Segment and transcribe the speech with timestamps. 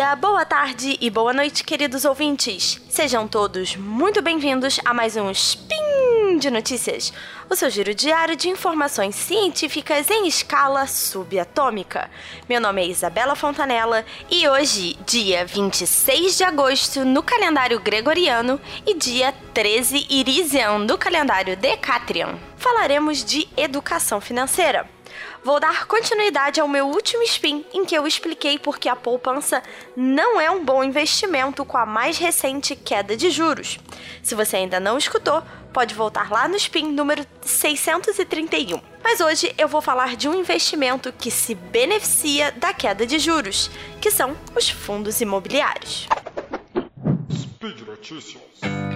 [0.00, 2.80] dia, boa tarde e boa noite, queridos ouvintes.
[2.88, 7.12] Sejam todos muito bem-vindos a mais um Spin de Notícias,
[7.50, 12.10] o seu giro diário de informações científicas em escala subatômica.
[12.48, 18.94] Meu nome é Isabela Fontanella e hoje, dia 26 de agosto no calendário gregoriano e
[18.94, 24.88] dia 13 Irisian do calendário Decatrian, falaremos de educação financeira
[25.42, 29.62] vou dar continuidade ao meu último spin em que eu expliquei por que a poupança
[29.96, 33.78] não é um bom investimento com a mais recente queda de juros.
[34.22, 38.80] Se você ainda não escutou, pode voltar lá no spin número 631.
[39.02, 43.70] Mas hoje eu vou falar de um investimento que se beneficia da queda de juros,
[44.00, 46.06] que são os fundos imobiliários.
[47.32, 48.89] Speed Notícias.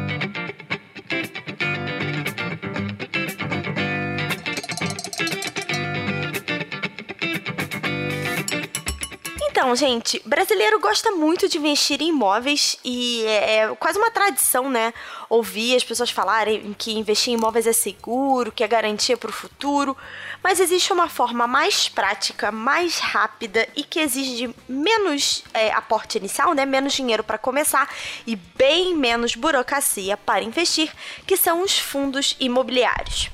[9.57, 14.69] Então, gente, brasileiro gosta muito de investir em imóveis e é, é quase uma tradição,
[14.69, 14.93] né?
[15.31, 19.33] Ouvir as pessoas falarem que investir em imóveis é seguro, que é garantia para o
[19.33, 19.97] futuro.
[20.43, 26.53] Mas existe uma forma mais prática, mais rápida e que exige menos é, aporte inicial,
[26.53, 26.67] né?
[26.67, 27.89] Menos dinheiro para começar
[28.27, 30.93] e bem menos burocracia para investir,
[31.29, 33.31] que são os fundos imobiliários.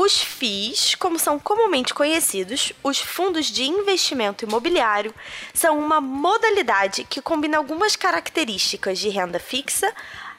[0.00, 5.12] Os FIIs, como são comumente conhecidos, os fundos de investimento imobiliário,
[5.52, 9.92] são uma modalidade que combina algumas características de renda fixa,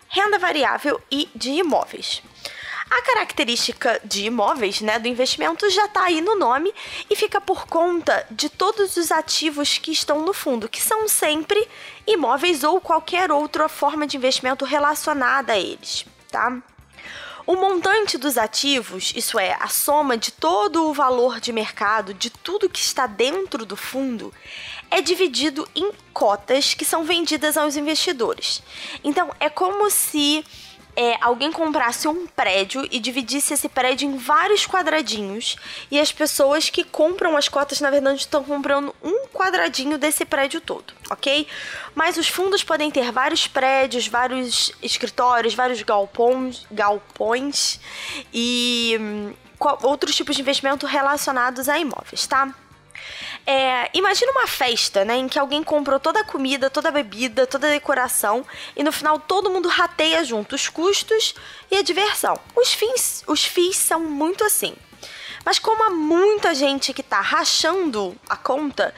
[0.08, 2.24] renda variável e de imóveis.
[2.90, 6.74] A característica de imóveis, né, do investimento já está aí no nome
[7.10, 11.68] e fica por conta de todos os ativos que estão no fundo, que são sempre
[12.08, 16.64] imóveis ou qualquer outra forma de investimento relacionada a eles, tá?
[17.50, 22.30] O montante dos ativos, isso é, a soma de todo o valor de mercado, de
[22.30, 24.32] tudo que está dentro do fundo,
[24.92, 28.62] é dividido em cotas que são vendidas aos investidores.
[29.04, 30.46] Então, é como se
[30.96, 35.56] é, alguém comprasse um prédio e dividisse esse prédio em vários quadradinhos
[35.90, 40.60] e as pessoas que compram as cotas, na verdade, estão comprando um quadradinho desse prédio
[40.60, 41.48] todo, ok?
[41.96, 47.80] Mas os fundos podem ter vários prédios, vários escritórios, vários galpões, galpões
[48.34, 49.34] e hum,
[49.84, 52.54] outros tipos de investimento relacionados a imóveis, tá?
[53.46, 57.48] É, imagina uma festa, né, em que alguém comprou toda a comida, toda a bebida,
[57.48, 58.46] toda a decoração
[58.76, 61.34] e no final todo mundo rateia junto os custos
[61.72, 62.40] e a diversão.
[62.56, 64.76] Os fins, os FIIs são muito assim.
[65.44, 68.94] Mas como há muita gente que está rachando a conta,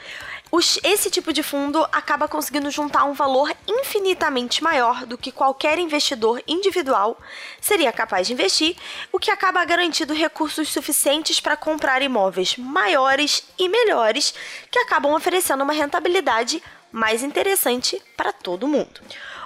[0.54, 5.78] os, esse tipo de fundo acaba conseguindo juntar um valor infinitamente maior do que qualquer
[5.78, 7.18] investidor individual
[7.58, 8.76] seria capaz de investir,
[9.10, 14.34] o que acaba garantindo recursos suficientes para comprar imóveis maiores e melhores
[14.70, 19.00] que acabam oferecendo uma rentabilidade mais interessante para todo mundo.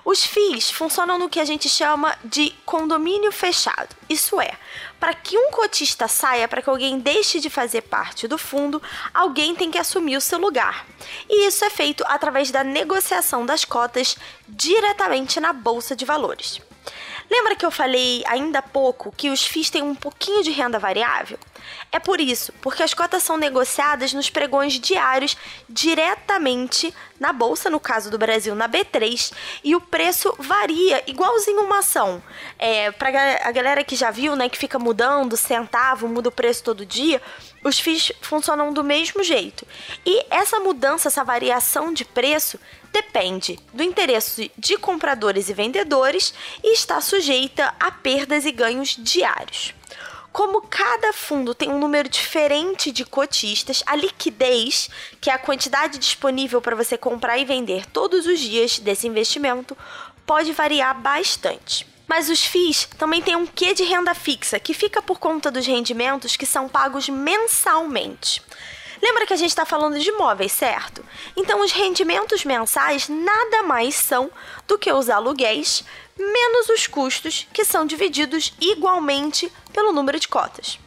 [0.06, 3.88] Os FIIs funcionam no que a gente chama de condomínio fechado.
[4.08, 4.52] Isso é,
[5.00, 8.80] para que um cotista saia, para que alguém deixe de fazer parte do fundo,
[9.12, 10.86] alguém tem que assumir o seu lugar.
[11.28, 14.16] E isso é feito através da negociação das cotas
[14.48, 16.60] diretamente na bolsa de valores.
[17.30, 20.78] Lembra que eu falei ainda há pouco que os FIIs têm um pouquinho de renda
[20.78, 21.38] variável?
[21.90, 25.36] É por isso, porque as cotas são negociadas nos pregões diários
[25.68, 29.32] diretamente na bolsa, no caso do Brasil, na B3,
[29.64, 32.22] e o preço varia igualzinho uma ação.
[32.58, 33.08] É, para
[33.42, 37.20] a galera que já viu, né, que fica mudando centavo, muda o preço todo dia,
[37.64, 39.66] os FIIs funcionam do mesmo jeito.
[40.04, 42.60] E essa mudança, essa variação de preço
[42.96, 46.32] depende do interesse de compradores e vendedores
[46.64, 49.74] e está sujeita a perdas e ganhos diários.
[50.32, 54.88] Como cada fundo tem um número diferente de cotistas, a liquidez,
[55.20, 59.76] que é a quantidade disponível para você comprar e vender todos os dias desse investimento,
[60.24, 61.86] pode variar bastante.
[62.08, 65.66] Mas os FIIs também têm um quê de renda fixa, que fica por conta dos
[65.66, 68.40] rendimentos que são pagos mensalmente.
[69.02, 71.04] Lembra que a gente está falando de imóveis, certo?
[71.36, 74.30] Então, os rendimentos mensais nada mais são
[74.66, 75.84] do que os aluguéis
[76.18, 80.78] menos os custos, que são divididos igualmente pelo número de cotas.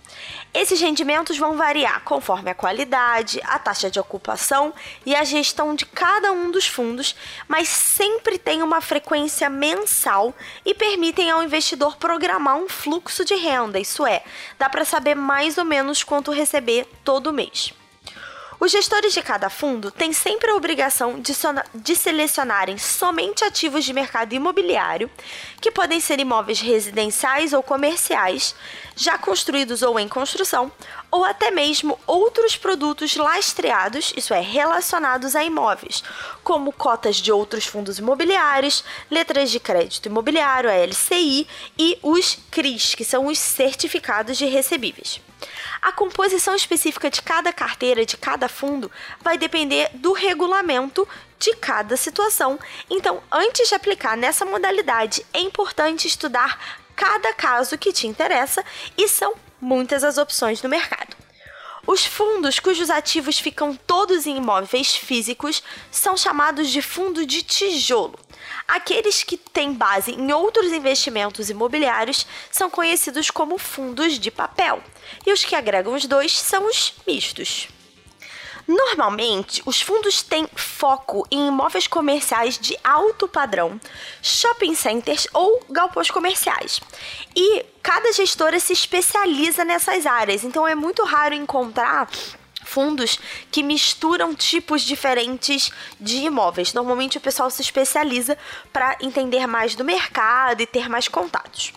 [0.51, 4.73] Esses rendimentos vão variar conforme a qualidade, a taxa de ocupação
[5.05, 7.15] e a gestão de cada um dos fundos,
[7.47, 10.33] mas sempre tem uma frequência mensal
[10.65, 14.23] e permitem ao investidor programar um fluxo de renda, isso é,
[14.57, 17.73] dá para saber mais ou menos quanto receber todo mês.
[18.59, 21.31] Os gestores de cada fundo têm sempre a obrigação de,
[21.75, 25.09] de, selecionarem somente ativos de mercado imobiliário,
[25.61, 28.53] que podem ser imóveis residenciais ou comerciais,
[28.97, 30.69] já construídos ou em construção,
[31.09, 36.03] ou até mesmo outros produtos lastreados, isso é, relacionados a imóveis,
[36.43, 41.47] como cotas de outros fundos imobiliários, letras de crédito imobiliário, a LCI,
[41.77, 45.21] e os CRIs, que são os certificados de recebíveis.
[45.81, 48.91] A composição específica de cada carteira, de cada fundo,
[49.21, 52.59] vai depender do regulamento de cada situação.
[52.89, 56.59] Então, antes de aplicar nessa modalidade, é importante estudar
[56.95, 58.63] cada caso que te interessa
[58.97, 61.15] e são muitas as opções no mercado.
[61.87, 68.19] Os fundos cujos ativos ficam todos em imóveis físicos são chamados de fundo de tijolo.
[68.69, 74.83] Aqueles que têm base em outros investimentos imobiliários são conhecidos como fundos de papel,
[75.25, 77.67] e os que agregam os dois são os mistos.
[78.67, 83.81] Normalmente, os fundos têm foco em imóveis comerciais de alto padrão,
[84.21, 86.79] shopping centers ou galpões comerciais.
[87.35, 92.07] E cada gestora se especializa nessas áreas, então é muito raro encontrar
[92.69, 93.19] fundos
[93.51, 96.73] que misturam tipos diferentes de imóveis.
[96.73, 98.37] Normalmente o pessoal se especializa
[98.71, 101.73] para entender mais do mercado e ter mais contatos.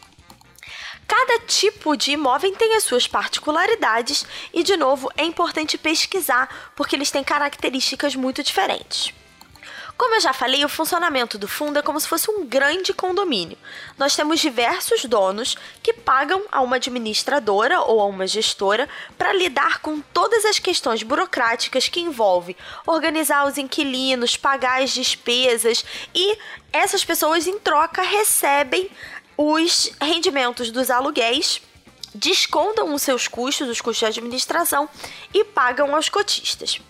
[1.09, 6.97] Cada tipo de imóvel tem as suas particularidades e, de novo, é importante pesquisar porque
[6.97, 9.12] eles têm características muito diferentes.
[10.03, 13.57] Como eu já falei, o funcionamento do fundo é como se fosse um grande condomínio.
[13.97, 19.79] Nós temos diversos donos que pagam a uma administradora ou a uma gestora para lidar
[19.79, 26.37] com todas as questões burocráticas que envolvem organizar os inquilinos, pagar as despesas e
[26.73, 28.91] essas pessoas, em troca, recebem
[29.37, 31.63] os rendimentos dos aluguéis
[32.14, 34.88] descontam os seus custos, os custos de administração
[35.32, 36.81] e pagam aos cotistas.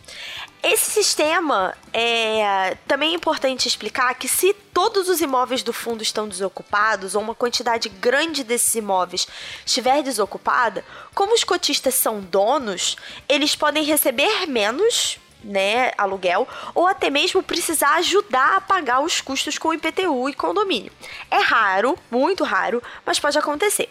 [0.63, 6.29] Esse sistema é também é importante explicar que se todos os imóveis do fundo estão
[6.29, 9.27] desocupados ou uma quantidade grande desses imóveis
[9.67, 10.85] estiver desocupada,
[11.15, 12.97] como os cotistas são donos,
[13.29, 19.59] eles podem receber menos né, aluguel, ou até mesmo precisar ajudar a pagar os custos
[19.59, 20.93] com IPTU e condomínio.
[21.29, 23.89] É raro, muito raro, mas pode acontecer.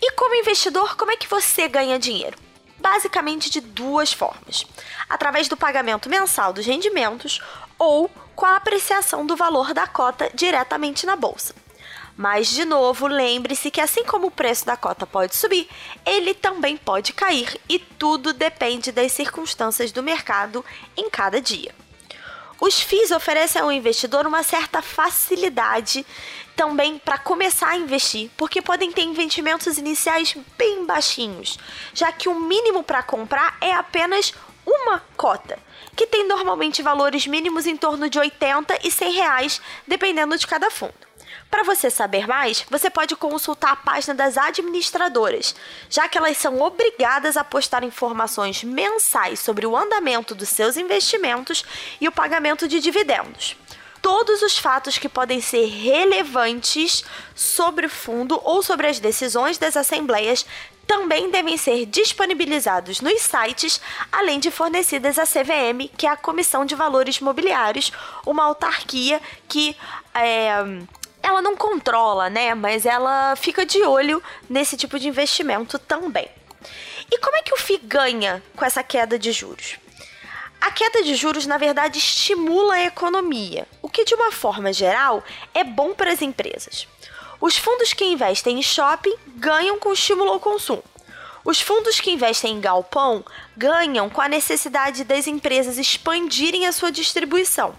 [0.00, 2.36] E como investidor, como é que você ganha dinheiro?
[2.78, 4.64] basicamente de duas formas:
[5.08, 7.40] através do pagamento mensal dos rendimentos
[7.78, 11.54] ou com a apreciação do valor da cota diretamente na bolsa.
[12.16, 15.68] Mas, de novo, lembre-se que assim como o preço da cota pode subir,
[16.04, 20.64] ele também pode cair e tudo depende das circunstâncias do mercado
[20.96, 21.72] em cada dia.
[22.60, 26.04] Os FIIs oferecem ao investidor uma certa facilidade
[26.58, 31.56] também para começar a investir, porque podem ter investimentos iniciais bem baixinhos,
[31.94, 34.34] já que o mínimo para comprar é apenas
[34.66, 35.56] uma cota,
[35.94, 40.68] que tem normalmente valores mínimos em torno de 80 e 100 reais, dependendo de cada
[40.68, 40.92] fundo.
[41.48, 45.54] Para você saber mais, você pode consultar a página das administradoras,
[45.88, 51.64] já que elas são obrigadas a postar informações mensais sobre o andamento dos seus investimentos
[52.00, 53.56] e o pagamento de dividendos
[54.02, 57.04] todos os fatos que podem ser relevantes
[57.34, 60.44] sobre o fundo ou sobre as decisões das assembleias
[60.86, 63.78] também devem ser disponibilizados nos sites,
[64.10, 67.92] além de fornecidas à CVM, que é a Comissão de Valores Mobiliários,
[68.24, 69.76] uma autarquia que
[70.14, 70.48] é,
[71.22, 72.54] ela não controla, né?
[72.54, 76.28] Mas ela fica de olho nesse tipo de investimento também.
[77.10, 79.76] E como é que o FI ganha com essa queda de juros?
[80.60, 83.66] A queda de juros, na verdade, estimula a economia,
[83.98, 86.86] que, de uma forma geral, é bom para as empresas.
[87.40, 90.84] Os fundos que investem em shopping ganham com estímulo ao consumo.
[91.44, 93.24] Os fundos que investem em galpão
[93.56, 97.74] ganham com a necessidade das empresas expandirem a sua distribuição.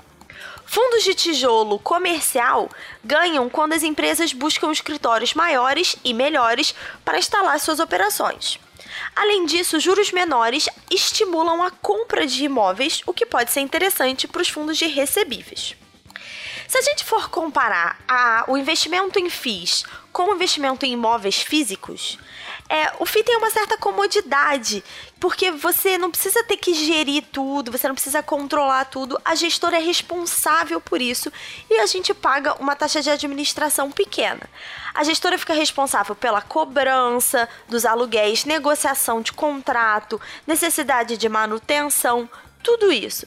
[0.66, 2.70] Fundos de tijolo comercial
[3.02, 8.60] ganham quando as empresas buscam escritórios maiores e melhores para instalar suas operações.
[9.16, 14.42] Além disso, juros menores estimulam a compra de imóveis, o que pode ser interessante para
[14.42, 15.78] os fundos de recebíveis.
[16.70, 19.84] Se a gente for comparar a, o investimento em FIIs
[20.14, 22.20] com o investimento em imóveis físicos,
[22.70, 24.84] é, o FII tem uma certa comodidade,
[25.20, 29.78] porque você não precisa ter que gerir tudo, você não precisa controlar tudo, a gestora
[29.78, 31.34] é responsável por isso
[31.72, 34.48] e a gente paga uma taxa de administração pequena.
[34.94, 42.30] A gestora fica responsável pela cobrança dos aluguéis, negociação de contrato, necessidade de manutenção,
[42.62, 43.26] tudo isso.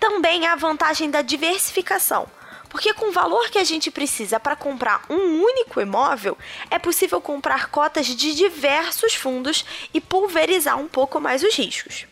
[0.00, 2.37] Também a vantagem da diversificação.
[2.68, 6.36] Porque com o valor que a gente precisa para comprar um único imóvel,
[6.70, 12.06] é possível comprar cotas de diversos fundos e pulverizar um pouco mais os riscos.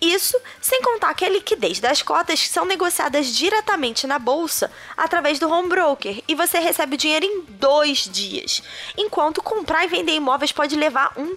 [0.00, 5.48] Isso sem contar que a liquidez das cotas são negociadas diretamente na bolsa através do
[5.48, 8.62] home broker e você recebe o dinheiro em dois dias,
[8.96, 11.36] enquanto comprar e vender imóveis pode levar um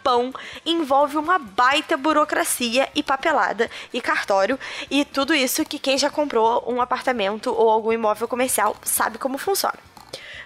[0.00, 0.32] tempão
[0.64, 4.58] envolve uma baita burocracia e papelada e cartório
[4.90, 9.38] e tudo isso que quem já comprou um apartamento ou algum imóvel comercial sabe como
[9.38, 9.78] funciona.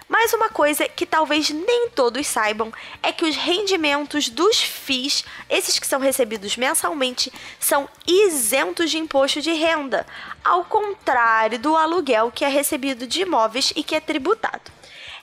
[0.07, 2.71] Mas uma coisa que talvez nem todos saibam
[3.01, 9.41] é que os rendimentos dos FIIs, esses que são recebidos mensalmente, são isentos de imposto
[9.41, 10.05] de renda,
[10.43, 14.71] ao contrário do aluguel que é recebido de imóveis e que é tributado.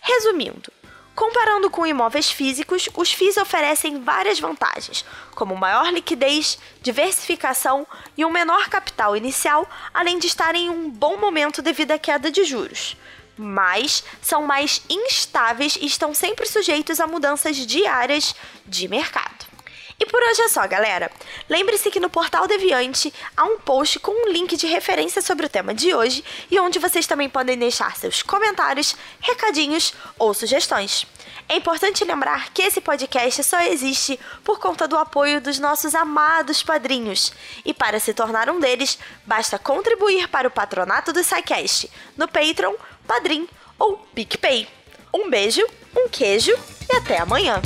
[0.01, 0.73] Resumindo,
[1.15, 5.05] Comparando com imóveis físicos, os FIIs oferecem várias vantagens,
[5.35, 11.19] como maior liquidez, diversificação e um menor capital inicial, além de estarem em um bom
[11.19, 12.97] momento devido à queda de juros
[13.35, 18.35] mas são mais instáveis e estão sempre sujeitos a mudanças diárias
[18.67, 19.42] de mercado.
[20.03, 21.13] E por hoje é só, galera.
[21.49, 25.49] Lembre-se que no Portal Deviante há um post com um link de referência sobre o
[25.49, 31.07] tema de hoje e onde vocês também podem deixar seus comentários, recadinhos ou sugestões.
[31.49, 36.65] É importante lembrar que esse podcast só existe por conta do apoio dos nossos amados
[36.65, 37.33] padrinhos.
[37.65, 42.75] E para se tornar um deles, basta contribuir para o patronato do SciCast no Patreon
[43.07, 44.69] Padrim ou PicPay.
[45.15, 45.65] Um beijo,
[45.97, 46.53] um queijo
[46.91, 47.63] e até amanhã!